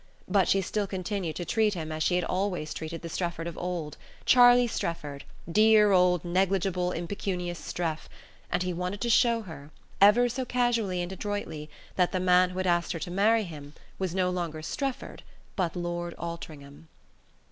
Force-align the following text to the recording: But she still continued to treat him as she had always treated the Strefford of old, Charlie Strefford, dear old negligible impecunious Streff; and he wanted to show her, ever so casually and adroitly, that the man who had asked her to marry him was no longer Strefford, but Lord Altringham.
But 0.27 0.47
she 0.47 0.61
still 0.61 0.87
continued 0.87 1.35
to 1.35 1.45
treat 1.45 1.75
him 1.75 1.91
as 1.91 2.01
she 2.01 2.15
had 2.15 2.23
always 2.23 2.73
treated 2.73 3.03
the 3.03 3.07
Strefford 3.07 3.45
of 3.45 3.55
old, 3.55 3.97
Charlie 4.25 4.65
Strefford, 4.65 5.25
dear 5.47 5.91
old 5.91 6.25
negligible 6.25 6.91
impecunious 6.91 7.59
Streff; 7.59 8.07
and 8.49 8.63
he 8.63 8.73
wanted 8.73 8.99
to 9.01 9.11
show 9.11 9.43
her, 9.43 9.69
ever 10.01 10.27
so 10.27 10.43
casually 10.43 11.03
and 11.03 11.11
adroitly, 11.11 11.69
that 11.97 12.13
the 12.13 12.19
man 12.19 12.49
who 12.49 12.57
had 12.57 12.65
asked 12.65 12.93
her 12.93 12.99
to 12.99 13.11
marry 13.11 13.43
him 13.43 13.73
was 13.99 14.15
no 14.15 14.31
longer 14.31 14.63
Strefford, 14.63 15.21
but 15.55 15.75
Lord 15.75 16.15
Altringham. 16.15 16.87